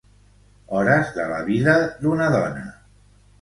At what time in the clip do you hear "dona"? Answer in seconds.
2.39-2.65